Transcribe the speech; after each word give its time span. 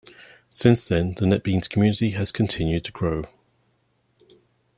Since 0.49 0.87
then, 0.87 1.11
the 1.13 1.25
NetBeans 1.27 1.69
community 1.69 2.09
has 2.15 2.31
continued 2.31 2.83
to 2.85 2.91
grow. 2.91 3.25